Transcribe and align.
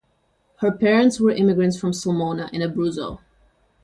Her 0.61 0.71
parents 0.71 1.19
were 1.19 1.29
immigrants 1.29 1.77
from 1.79 1.91
Sulmona 1.91 2.51
in 2.51 2.63
Abruzzo. 2.63 3.19